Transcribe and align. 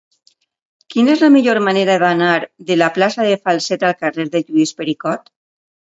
Quina 0.93 1.13
és 1.17 1.21
la 1.25 1.29
millor 1.35 1.59
manera 1.67 1.99
d'anar 2.05 2.33
de 2.71 2.81
la 2.85 2.91
plaça 2.99 3.31
de 3.31 3.39
Falset 3.47 3.89
al 3.93 3.97
carrer 4.05 4.31
de 4.37 4.47
Lluís 4.49 4.79
Pericot? 4.83 5.37